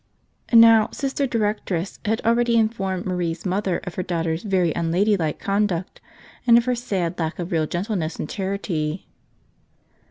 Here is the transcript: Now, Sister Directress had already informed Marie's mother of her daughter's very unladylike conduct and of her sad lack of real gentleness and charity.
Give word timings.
Now, 0.51 0.89
Sister 0.91 1.27
Directress 1.27 1.99
had 2.05 2.21
already 2.21 2.57
informed 2.57 3.05
Marie's 3.05 3.45
mother 3.45 3.81
of 3.83 3.93
her 3.93 4.01
daughter's 4.01 4.41
very 4.41 4.73
unladylike 4.73 5.37
conduct 5.37 6.01
and 6.47 6.57
of 6.57 6.65
her 6.65 6.73
sad 6.73 7.19
lack 7.19 7.37
of 7.37 7.51
real 7.51 7.67
gentleness 7.67 8.15
and 8.17 8.27
charity. 8.27 9.07